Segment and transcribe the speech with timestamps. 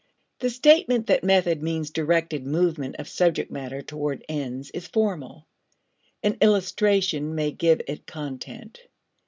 [0.39, 5.45] The statement that method means directed movement of subject matter towards ends is formal.
[6.23, 8.79] An illustration may give it content.